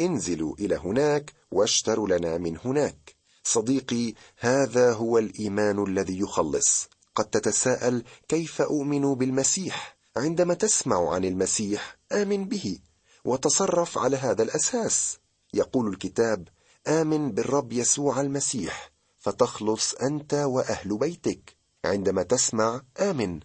انزلوا 0.00 0.54
إلى 0.58 0.76
هناك 0.76 1.32
واشتروا 1.50 2.08
لنا 2.08 2.38
من 2.38 2.58
هناك. 2.64 3.15
صديقي 3.46 4.14
هذا 4.38 4.92
هو 4.92 5.18
الإيمان 5.18 5.84
الذي 5.84 6.18
يخلص. 6.18 6.88
قد 7.14 7.24
تتساءل 7.24 8.04
كيف 8.28 8.60
أؤمن 8.62 9.14
بالمسيح؟ 9.14 9.96
عندما 10.16 10.54
تسمع 10.54 11.14
عن 11.14 11.24
المسيح 11.24 11.96
آمن 12.12 12.44
به 12.44 12.78
وتصرف 13.24 13.98
على 13.98 14.16
هذا 14.16 14.42
الأساس. 14.42 15.18
يقول 15.54 15.88
الكتاب 15.88 16.48
آمن 16.86 17.32
بالرب 17.32 17.72
يسوع 17.72 18.20
المسيح 18.20 18.92
فتخلص 19.18 19.94
أنت 19.94 20.34
وأهل 20.34 20.98
بيتك. 20.98 21.56
عندما 21.84 22.22
تسمع 22.22 22.82
آمن. 23.00 23.40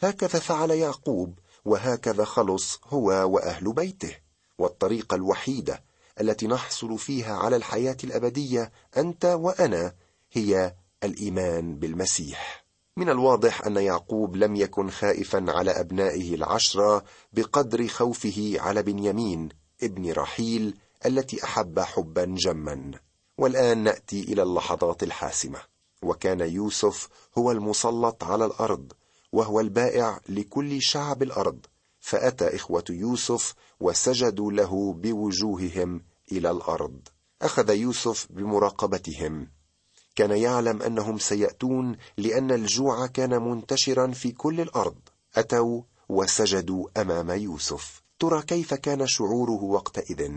هكذا 0.00 0.38
فعل 0.38 0.70
يعقوب 0.70 1.38
وهكذا 1.64 2.24
خلص 2.24 2.80
هو 2.84 3.06
وأهل 3.06 3.72
بيته. 3.72 4.16
والطريقة 4.58 5.14
الوحيدة 5.14 5.87
التي 6.20 6.46
نحصل 6.46 6.98
فيها 6.98 7.36
على 7.36 7.56
الحياة 7.56 7.96
الأبدية 8.04 8.72
أنت 8.96 9.24
وأنا 9.24 9.94
هي 10.32 10.74
الإيمان 11.04 11.76
بالمسيح. 11.78 12.64
من 12.96 13.08
الواضح 13.08 13.66
أن 13.66 13.76
يعقوب 13.76 14.36
لم 14.36 14.56
يكن 14.56 14.90
خائفا 14.90 15.44
على 15.48 15.70
أبنائه 15.70 16.34
العشرة 16.34 17.04
بقدر 17.32 17.88
خوفه 17.88 18.56
على 18.58 18.82
بنيامين 18.82 19.48
ابن 19.82 20.12
رحيل 20.12 20.78
التي 21.06 21.44
أحب 21.44 21.80
حبا 21.80 22.24
جما. 22.24 22.90
والآن 23.38 23.78
نأتي 23.78 24.22
إلى 24.22 24.42
اللحظات 24.42 25.02
الحاسمة. 25.02 25.58
وكان 26.02 26.40
يوسف 26.40 27.08
هو 27.38 27.50
المسلط 27.50 28.24
على 28.24 28.44
الأرض 28.44 28.92
وهو 29.32 29.60
البائع 29.60 30.20
لكل 30.28 30.82
شعب 30.82 31.22
الأرض. 31.22 31.66
فأتى 32.00 32.56
إخوة 32.56 32.84
يوسف 32.90 33.54
وسجدوا 33.80 34.52
له 34.52 34.92
بوجوههم 34.92 36.02
إلى 36.32 36.50
الأرض. 36.50 37.08
أخذ 37.42 37.70
يوسف 37.70 38.26
بمراقبتهم. 38.30 39.48
كان 40.16 40.30
يعلم 40.30 40.82
أنهم 40.82 41.18
سيأتون 41.18 41.96
لأن 42.16 42.50
الجوع 42.50 43.06
كان 43.06 43.42
منتشرا 43.42 44.06
في 44.12 44.32
كل 44.32 44.60
الأرض. 44.60 44.98
أتوا 45.36 45.82
وسجدوا 46.08 47.00
أمام 47.00 47.30
يوسف. 47.30 48.02
ترى 48.18 48.42
كيف 48.42 48.74
كان 48.74 49.06
شعوره 49.06 49.62
وقتئذ؟ 49.64 50.32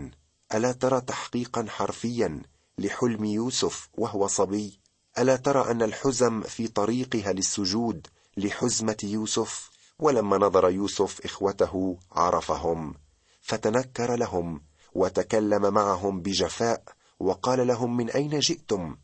ألا 0.54 0.72
ترى 0.72 1.00
تحقيقا 1.00 1.66
حرفيا 1.68 2.42
لحلم 2.78 3.24
يوسف 3.24 3.88
وهو 3.94 4.26
صبي؟ 4.26 4.80
ألا 5.18 5.36
ترى 5.36 5.70
أن 5.70 5.82
الحزم 5.82 6.40
في 6.40 6.68
طريقها 6.68 7.32
للسجود 7.32 8.06
لحزمة 8.36 8.96
يوسف؟ 9.04 9.70
ولما 9.98 10.38
نظر 10.38 10.70
يوسف 10.70 11.20
إخوته 11.24 11.98
عرفهم. 12.12 12.94
فتنكر 13.42 14.16
لهم 14.16 14.60
وتكلم 14.94 15.74
معهم 15.74 16.22
بجفاء 16.22 16.82
وقال 17.20 17.66
لهم 17.66 17.96
من 17.96 18.10
أين 18.10 18.38
جئتم؟ 18.38 18.96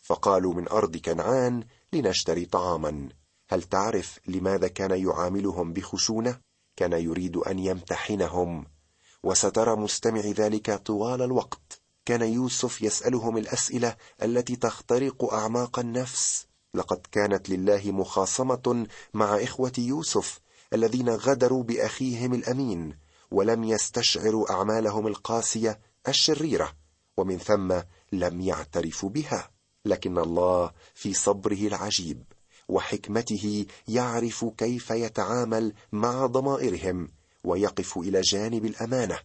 فقالوا 0.00 0.54
من 0.54 0.68
أرض 0.68 0.96
كنعان 0.96 1.64
لنشتري 1.92 2.44
طعاما. 2.44 3.08
هل 3.48 3.62
تعرف 3.62 4.18
لماذا 4.26 4.68
كان 4.68 4.90
يعاملهم 4.90 5.72
بخشونة؟ 5.72 6.40
كان 6.76 6.92
يريد 6.92 7.36
أن 7.36 7.58
يمتحنهم. 7.58 8.66
وسترى 9.22 9.76
مستمع 9.76 10.20
ذلك 10.20 10.70
طوال 10.70 11.22
الوقت. 11.22 11.82
كان 12.04 12.22
يوسف 12.22 12.82
يسألهم 12.82 13.36
الأسئلة 13.36 13.96
التي 14.22 14.56
تخترق 14.56 15.34
أعماق 15.34 15.78
النفس. 15.78 16.46
لقد 16.74 17.00
كانت 17.12 17.50
لله 17.50 17.90
مخاصمة 17.90 18.86
مع 19.14 19.42
إخوة 19.42 19.72
يوسف 19.78 20.40
الذين 20.72 21.08
غدروا 21.08 21.62
بأخيهم 21.62 22.34
الأمين. 22.34 23.05
ولم 23.30 23.64
يستشعروا 23.64 24.52
أعمالهم 24.52 25.06
القاسية 25.06 25.80
الشريرة 26.08 26.72
ومن 27.16 27.38
ثم 27.38 27.80
لم 28.12 28.40
يعترفوا 28.40 29.10
بها. 29.10 29.50
لكن 29.84 30.18
الله 30.18 30.70
في 30.94 31.14
صبره 31.14 31.66
العجيب 31.66 32.22
وحكمته 32.68 33.66
يعرف 33.88 34.44
كيف 34.44 34.90
يتعامل 34.90 35.72
مع 35.92 36.26
ضمائرهم 36.26 37.08
ويقف 37.44 37.98
إلى 37.98 38.20
جانب 38.20 38.64
الأمانة 38.64 39.18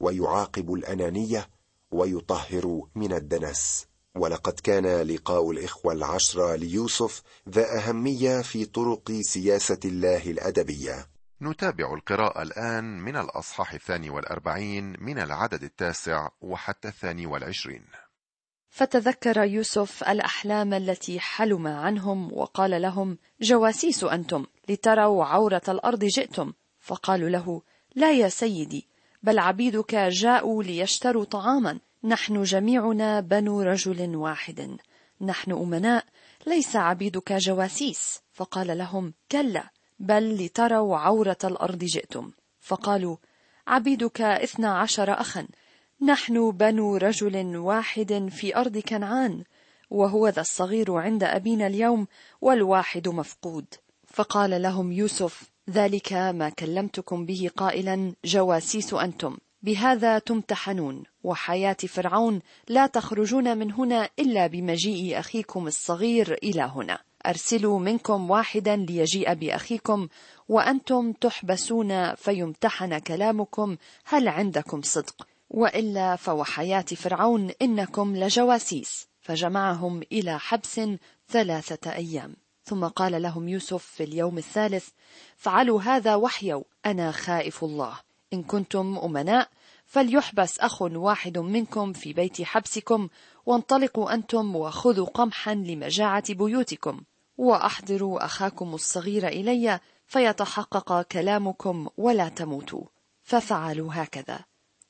ويعاقب 0.00 0.74
الأنانية 0.74 1.48
ويطهر 1.90 2.82
من 2.94 3.12
الدنس. 3.12 3.86
ولقد 4.14 4.52
كان 4.52 4.86
لقاء 4.86 5.50
الإخوة 5.50 5.92
العشرة 5.92 6.54
ليوسف 6.54 7.22
ذا 7.48 7.78
أهمية 7.78 8.42
في 8.42 8.64
طرق 8.64 9.12
سياسة 9.22 9.80
الله 9.84 10.30
الأدبية. 10.30 11.13
نتابع 11.42 11.94
القراءة 11.94 12.42
الآن 12.42 12.84
من 12.84 13.16
الأصحاح 13.16 13.72
الثاني 13.72 14.10
والأربعين 14.10 14.96
من 15.00 15.18
العدد 15.18 15.62
التاسع 15.62 16.28
وحتى 16.40 16.88
الثاني 16.88 17.26
والعشرين. 17.26 17.84
فتذكر 18.70 19.42
يوسف 19.42 20.04
الأحلام 20.08 20.74
التي 20.74 21.20
حلم 21.20 21.66
عنهم 21.66 22.32
وقال 22.32 22.82
لهم 22.82 23.18
جواسيس 23.40 24.04
أنتم 24.04 24.46
لتروا 24.68 25.24
عورة 25.24 25.62
الأرض 25.68 26.04
جئتم. 26.04 26.52
فقالوا 26.80 27.28
له 27.28 27.62
لا 27.94 28.12
يا 28.12 28.28
سيدي 28.28 28.88
بل 29.22 29.38
عبيدك 29.38 29.94
جاءوا 29.94 30.62
ليشتروا 30.62 31.24
طعاما 31.24 31.80
نحن 32.04 32.42
جميعنا 32.42 33.20
بنو 33.20 33.62
رجل 33.62 34.16
واحد. 34.16 34.76
نحن 35.20 35.52
أمناء 35.52 36.04
ليس 36.46 36.76
عبيدك 36.76 37.32
جواسيس. 37.32 38.22
فقال 38.32 38.78
لهم 38.78 39.14
كلا 39.32 39.73
بل 40.04 40.44
لتروا 40.44 40.96
عورة 40.96 41.38
الأرض 41.44 41.84
جئتم. 41.84 42.30
فقالوا 42.60 43.16
عبيدك 43.66 44.20
اثنا 44.20 44.78
عشر 44.78 45.12
أخا 45.20 45.46
نحن 46.02 46.50
بنو 46.50 46.96
رجل 46.96 47.56
واحد 47.56 48.28
في 48.30 48.56
أرض 48.56 48.78
كنعان 48.78 49.44
وهو 49.90 50.28
ذا 50.28 50.40
الصغير 50.40 50.94
عند 50.94 51.24
أبينا 51.24 51.66
اليوم 51.66 52.06
والواحد 52.40 53.08
مفقود. 53.08 53.64
فقال 54.06 54.62
لهم 54.62 54.92
يوسف 54.92 55.50
ذلك 55.70 56.12
ما 56.12 56.48
كلمتكم 56.48 57.26
به 57.26 57.50
قائلا 57.56 58.12
جواسيس 58.24 58.94
أنتم. 58.94 59.36
بهذا 59.62 60.18
تمتحنون 60.18 61.02
وحياة 61.22 61.76
فرعون 61.88 62.40
لا 62.68 62.86
تخرجون 62.86 63.58
من 63.58 63.72
هنا 63.72 64.08
إلا 64.18 64.46
بمجيء 64.46 65.18
أخيكم 65.18 65.66
الصغير 65.66 66.34
إلى 66.42 66.62
هنا. 66.62 66.98
أرسلوا 67.26 67.78
منكم 67.78 68.30
واحدا 68.30 68.76
ليجيء 68.76 69.34
بأخيكم 69.34 70.08
وأنتم 70.48 71.12
تحبسون 71.12 72.14
فيمتحن 72.14 72.98
كلامكم 72.98 73.76
هل 74.04 74.28
عندكم 74.28 74.82
صدق؟ 74.82 75.26
وإلا 75.50 76.16
فوحياة 76.16 76.80
فرعون 76.82 77.50
إنكم 77.62 78.16
لجواسيس. 78.16 79.08
فجمعهم 79.20 80.02
إلى 80.12 80.38
حبس 80.38 80.80
ثلاثة 81.28 81.92
أيام. 81.92 82.36
ثم 82.64 82.84
قال 82.84 83.22
لهم 83.22 83.48
يوسف 83.48 83.84
في 83.84 84.04
اليوم 84.04 84.38
الثالث 84.38 84.88
فعلوا 85.36 85.82
هذا 85.82 86.14
وحيوا 86.14 86.62
أنا 86.86 87.12
خائف 87.12 87.64
الله. 87.64 87.98
إن 88.32 88.42
كنتم 88.42 88.98
أمناء 88.98 89.48
فليحبس 89.86 90.58
أخ 90.58 90.82
واحد 90.82 91.38
منكم 91.38 91.92
في 91.92 92.12
بيت 92.12 92.42
حبسكم 92.42 93.08
وانطلقوا 93.46 94.14
أنتم 94.14 94.56
وخذوا 94.56 95.06
قمحا 95.06 95.54
لمجاعة 95.54 96.34
بيوتكم. 96.34 97.00
واحضروا 97.36 98.24
أخاكم 98.24 98.74
الصغير 98.74 99.28
إلي 99.28 99.80
فيتحقق 100.06 101.02
كلامكم 101.02 101.88
ولا 101.96 102.28
تموتوا. 102.28 102.84
ففعلوا 103.22 103.90
هكذا. 103.92 104.38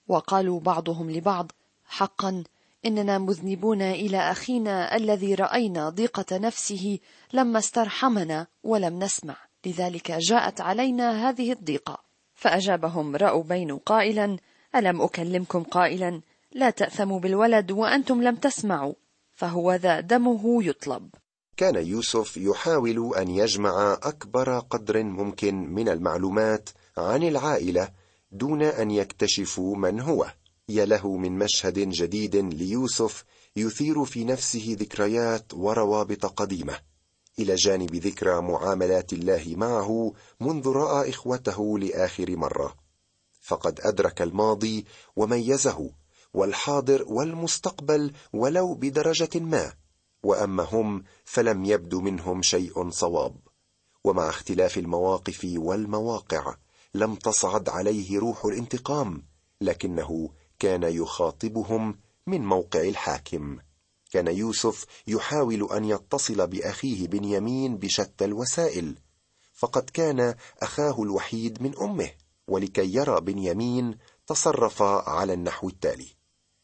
وقالوا 0.09 0.61
بعضهم 0.61 1.11
لبعض 1.11 1.53
حقا 1.85 2.45
إننا 2.87 3.19
مذنبون 3.19 3.83
إلى 3.83 4.19
أخينا 4.19 4.97
الذي 4.97 5.35
رأينا 5.35 5.89
ضيقة 5.89 6.39
نفسه 6.39 6.99
لما 7.33 7.59
استرحمنا 7.59 8.47
ولم 8.63 8.99
نسمع. 8.99 9.37
لذلك 9.67 10.13
جاءت 10.13 10.61
علينا 10.61 11.29
هذه 11.29 11.53
الضيقة. 11.53 11.99
فأجابهم 12.35 13.17
رأوبين 13.17 13.79
قائلا 13.79 14.37
ألم 14.77 15.03
أكلمكم 15.03 15.63
قائلا؟ 15.63 16.21
لا 16.53 16.71
تأثموا 16.71 17.21
بالولد 17.21 17.73
وأنتم 17.73 18.23
لم 18.23 18.37
تسمعوا. 18.37 18.95
فهو 19.33 19.73
ذا 19.73 20.01
دمه 20.01 20.65
يطلب. 20.65 21.11
كان 21.57 21.87
يوسف 21.87 22.37
يحاول 22.37 23.17
أن 23.17 23.31
يجمع 23.31 23.93
أكبر 24.03 24.59
قدر 24.59 25.03
ممكن 25.03 25.55
من 25.55 25.89
المعلومات 25.89 26.69
عن 26.97 27.23
العائلة 27.23 27.89
دون 28.33 28.63
أن 28.63 28.91
يكتشفوا 28.91 29.77
من 29.77 30.01
هو. 30.01 30.33
يا 30.69 30.85
له 30.85 31.17
من 31.17 31.39
مشهد 31.39 31.79
جديد 31.79 32.37
ليوسف 32.37 33.25
يثير 33.57 34.05
في 34.05 34.25
نفسه 34.25 34.77
ذكريات 34.81 35.55
وروابط 35.55 36.27
قديمة. 36.27 36.79
إلى 37.39 37.55
جانب 37.55 37.95
ذكرى 37.95 38.41
معاملات 38.41 39.13
الله 39.13 39.55
معه 39.57 40.13
منذ 40.41 40.69
رأى 40.69 41.11
إخوته 41.11 41.79
لآخر 41.79 42.37
مرة. 42.37 42.75
فقد 43.41 43.81
أدرك 43.83 44.23
الماضي 44.23 44.85
وميزه 45.17 45.91
والحاضر 46.35 47.05
والمستقبل 47.07 48.13
ولو 48.33 48.75
بدرجة 48.75 49.41
ما. 49.41 49.73
وأما 50.25 50.63
هم 50.63 51.05
فلم 51.25 51.65
يبدو 51.65 52.01
منهم 52.01 52.43
شيء 52.43 52.91
صواب. 52.91 53.37
ومع 54.05 54.29
اختلاف 54.29 54.79
المواقف 54.79 55.47
والمواقع 55.57 56.57
لم 56.95 57.15
تصعد 57.15 57.69
عليه 57.69 58.19
روح 58.19 58.45
الانتقام 58.45 59.23
لكنه 59.61 60.31
كان 60.59 60.83
يخاطبهم 60.83 61.99
من 62.27 62.45
موقع 62.47 62.81
الحاكم. 62.81 63.59
كان 64.11 64.27
يوسف 64.27 64.87
يحاول 65.07 65.73
أن 65.73 65.85
يتصل 65.85 66.47
بأخيه 66.47 67.09
بنيامين 67.09 67.77
بشتى 67.77 68.25
الوسائل 68.25 68.95
فقد 69.53 69.91
كان 69.91 70.35
أخاه 70.63 71.03
الوحيد 71.03 71.63
من 71.63 71.79
أمه 71.79 72.11
ولكي 72.49 72.95
يرى 72.95 73.21
بنيامين 73.21 73.99
تصرف 74.27 74.83
على 74.83 75.33
النحو 75.33 75.69
التالي. 75.69 76.09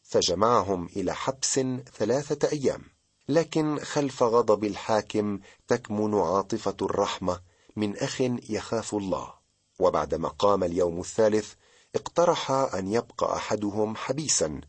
فجمعهم 0.03 0.85
إلى 0.85 1.15
حبس 1.15 1.59
ثلاثة 1.97 2.49
أيام. 2.51 2.81
لكن 3.29 3.79
خلف 3.79 4.23
غضب 4.23 4.63
الحاكم 4.63 5.39
تكمن 5.67 6.15
عاطفة 6.15 6.75
الرحمة 6.81 7.39
من 7.75 7.97
أخ 7.97 8.21
يخاف 8.49 8.95
الله. 8.95 9.33
وبعدما 9.79 10.29
قام 10.29 10.63
اليوم 10.63 10.99
الثالث 10.99 11.53
اقترح 11.95 12.51
أن 12.51 12.87
يبقى 12.87 13.35
أحدهم 13.35 13.95
حبيسا 13.95 14.61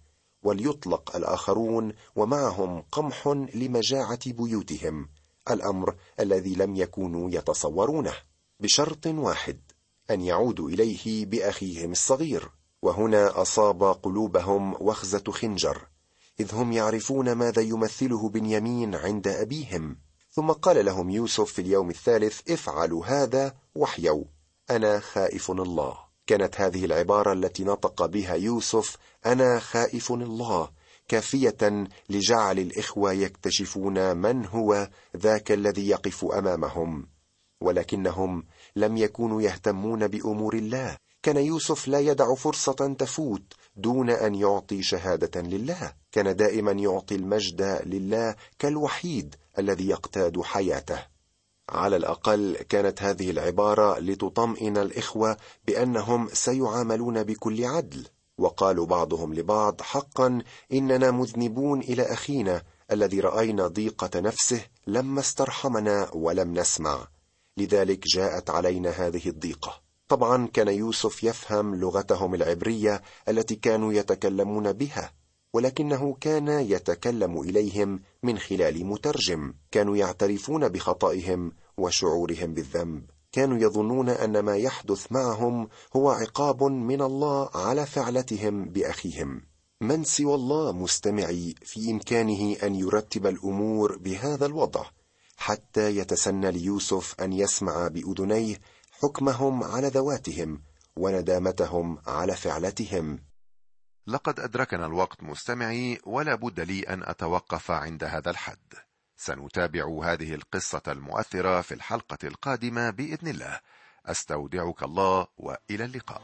وليطلق 0.43 1.17
الآخرون 1.17 1.93
ومعهم 2.17 2.83
قمح 2.93 3.29
لمجاعة 3.55 4.21
بيوتهم 4.27 5.09
الأمر 5.51 5.95
الذي 6.21 6.55
لم 6.55 6.77
يكونوا 6.77 7.31
يتصورونه. 7.31 8.15
بشرط 8.61 9.07
واحد 9.07 9.61
أن 10.11 10.21
يعودوا 10.21 10.69
إليه 10.69 11.27
بأخيهم 11.27 11.93
الصغير. 11.93 12.51
وهنا 12.83 13.43
أصاب 13.43 13.83
قلوبهم 13.83 14.75
وخزة 14.81 15.25
خنجر. 15.33 15.92
إذ 16.43 16.55
هم 16.55 16.73
يعرفون 16.73 17.33
ماذا 17.33 17.63
يمثله 17.63 18.29
بنيامين 18.29 18.95
عند 18.95 19.29
أبيهم. 19.29 19.97
ثم 20.31 20.51
قال 20.51 20.85
لهم 20.85 21.11
يوسف 21.11 21.53
في 21.53 21.63
اليوم 21.63 21.91
الثالث 21.91 22.51
افعلوا 22.51 23.07
هذا 23.07 23.55
واحيوا. 23.75 24.25
أنا 24.71 25.01
خائف 25.01 25.51
الله. 25.51 25.97
كانت 26.27 26.61
هذه 26.61 26.85
العبارة 26.85 27.33
التي 27.33 27.65
نطق 27.65 28.07
بها 28.07 28.35
يوسف 28.35 28.97
أنا 29.27 29.59
خائف 29.59 30.13
الله. 30.13 30.71
كافية 31.09 31.87
لجعل 32.11 32.59
الإخوة 32.59 33.13
يكتشفون 33.13 34.17
من 34.17 34.47
هو 34.47 34.89
ذاك 35.17 35.53
الذي 35.53 35.89
يقف 35.89 36.25
أمامهم. 36.25 37.09
ولكنهم 37.61 38.45
لم 38.77 38.97
يكونوا 38.97 39.43
يهتمون 39.43 40.09
بأمور 40.09 40.55
الله. 40.55 40.97
كان 41.23 41.37
يوسف 41.37 41.89
لا 41.89 42.01
يدع 42.01 42.35
فرصة 42.35 42.97
تفوت. 42.99 43.43
دون 43.77 44.11
أن 44.11 44.35
يعطي 44.35 44.83
شهادة 44.83 45.41
لله 45.41 45.93
كان 46.13 46.37
دائما 46.37 46.73
يعطي 46.73 47.15
المجد 47.15 47.83
لله 47.87 48.35
كالوحيد 48.59 49.35
الذي 49.59 49.89
يقتاد 49.89 50.41
حياته. 50.41 51.07
على 51.69 51.97
الأقل 51.97 52.57
كانت 52.69 53.03
هذه 53.03 53.31
العبارة 53.31 53.99
لتطمئن 53.99 54.79
الإخوة 54.79 55.37
بأنهم 55.67 56.29
سيعاملون 56.33 57.23
بكل 57.23 57.65
عدل 57.65 58.07
وقالوا 58.39 58.87
بعضهم 58.87 59.35
لبعض 59.35 59.83
حقا 59.83 60.43
إننا 60.73 61.11
مذنبون 61.11 61.81
إلى 61.81 62.03
أخينا 62.03 62.63
الذي 62.93 63.21
رأينا 63.21 63.67
ضيقة 63.67 64.21
نفسه 64.21 64.61
لما 64.87 65.21
استرحمنا 65.21 66.11
ولم 66.13 66.55
نسمع. 66.55 67.09
لذلك 67.57 68.07
جاءت 68.07 68.51
علينا 68.51 68.91
هذه 68.91 69.29
الضيقة. 69.29 69.83
طبعا 70.13 70.47
كان 70.47 70.69
يوسف 70.69 71.25
يفهم 71.25 71.75
لغتهم 71.75 72.35
العبرية 72.35 73.03
التي 73.29 73.55
كانوا 73.55 73.93
يتكلمون 73.93 74.73
بها 74.73 75.13
ولكنه 75.53 76.17
كان 76.21 76.49
يتكلم 76.49 77.41
إليهم 77.41 78.01
من 78.23 78.39
خلال 78.39 78.87
مترجم. 78.87 79.55
كانوا 79.71 79.97
يعترفون 79.97 80.69
بخطئهم 80.69 81.53
وشعورهم 81.77 82.55
بالذنب. 82.55 83.11
كانوا 83.33 83.59
يظنون 83.59 84.09
أن 84.09 84.39
ما 84.39 84.57
يحدث 84.57 85.13
معهم 85.13 85.69
هو 85.97 86.11
عقاب 86.11 86.63
من 86.63 87.03
الله 87.03 87.49
على 87.55 87.87
فعلتهم 87.87 88.65
بأخيهم. 88.65 89.43
من 89.81 90.05
سوى 90.05 90.35
الله 90.35 90.73
مستمعي 90.73 91.55
في 91.63 91.91
إمكانه 91.91 92.57
أن 92.63 92.75
يرتب 92.75 93.27
الأمور 93.27 93.99
بهذا 93.99 94.47
الوضع 94.47 94.85
حتى 95.37 95.97
يتسنى 95.97 96.51
ليوسف 96.51 97.21
أن 97.21 97.33
يسمع 97.33 97.89
بأذنيه 97.89 98.61
حكمهم 99.03 99.65
على 99.65 99.89
ذواتهم 99.89 100.63
وندامتهم 100.97 101.99
على 102.07 102.37
فعلتهم. 102.37 103.19
لقد 104.07 104.41
أدركنا 104.41 104.87
الوقت 104.87 105.23
مستمعي 105.23 105.99
ولا 106.07 106.35
بد 106.35 106.61
لي 106.61 106.83
أن 106.83 107.03
أتوقف 107.03 107.71
عند 107.71 108.05
هذا 108.05 108.31
الحد. 108.31 108.73
سنتابع 109.17 109.85
هذه 110.05 110.35
القصة 110.35 110.83
المؤثرة 110.89 111.61
في 111.61 111.75
الحلقة 111.75 112.19
القادمة 112.25 112.91
بإذن 112.91 113.29
الله. 113.29 113.61
أستودعك 114.07 114.83
الله 114.83 115.27
وإلى 115.37 115.85
اللقاء. 115.85 116.21